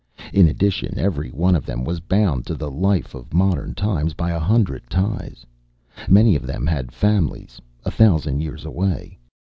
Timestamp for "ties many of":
4.89-6.47